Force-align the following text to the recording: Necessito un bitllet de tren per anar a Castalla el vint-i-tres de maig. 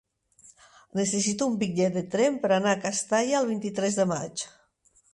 Necessito 0.99 1.49
un 1.51 1.59
bitllet 1.65 1.95
de 1.99 2.03
tren 2.17 2.41
per 2.47 2.53
anar 2.57 2.75
a 2.75 2.83
Castalla 2.89 3.39
el 3.45 3.49
vint-i-tres 3.55 4.03
de 4.03 4.11
maig. 4.17 4.51